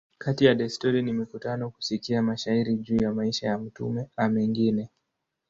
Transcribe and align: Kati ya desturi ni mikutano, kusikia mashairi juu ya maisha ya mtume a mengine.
Kati 0.17 0.45
ya 0.45 0.55
desturi 0.55 1.01
ni 1.01 1.13
mikutano, 1.13 1.69
kusikia 1.69 2.21
mashairi 2.21 2.75
juu 2.77 2.97
ya 3.03 3.13
maisha 3.13 3.47
ya 3.47 3.57
mtume 3.57 4.09
a 4.15 4.29
mengine. 4.29 4.89